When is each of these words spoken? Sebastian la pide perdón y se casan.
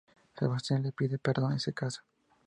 Sebastian 0.35 0.81
la 0.81 0.89
pide 0.91 1.19
perdón 1.19 1.53
y 1.57 1.59
se 1.59 1.73
casan. 1.73 2.03